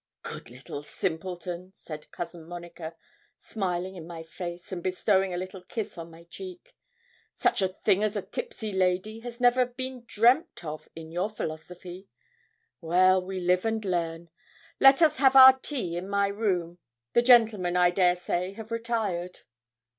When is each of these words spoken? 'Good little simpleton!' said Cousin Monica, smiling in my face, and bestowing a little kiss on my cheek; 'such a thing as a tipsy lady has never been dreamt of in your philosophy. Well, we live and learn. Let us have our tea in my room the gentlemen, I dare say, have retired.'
'Good 0.23 0.49
little 0.49 0.81
simpleton!' 0.81 1.73
said 1.75 2.09
Cousin 2.09 2.47
Monica, 2.47 2.95
smiling 3.37 3.95
in 3.95 4.07
my 4.07 4.23
face, 4.23 4.71
and 4.71 4.81
bestowing 4.81 5.31
a 5.31 5.37
little 5.37 5.61
kiss 5.61 5.95
on 5.95 6.09
my 6.09 6.23
cheek; 6.23 6.73
'such 7.35 7.61
a 7.61 7.67
thing 7.67 8.03
as 8.03 8.15
a 8.15 8.23
tipsy 8.23 8.73
lady 8.73 9.19
has 9.19 9.39
never 9.39 9.63
been 9.63 10.03
dreamt 10.07 10.65
of 10.65 10.89
in 10.95 11.11
your 11.11 11.29
philosophy. 11.29 12.07
Well, 12.81 13.21
we 13.23 13.39
live 13.41 13.63
and 13.63 13.85
learn. 13.85 14.31
Let 14.79 15.03
us 15.03 15.17
have 15.17 15.35
our 15.35 15.59
tea 15.59 15.95
in 15.95 16.09
my 16.09 16.29
room 16.29 16.79
the 17.13 17.21
gentlemen, 17.21 17.77
I 17.77 17.91
dare 17.91 18.15
say, 18.15 18.53
have 18.53 18.71
retired.' 18.71 19.41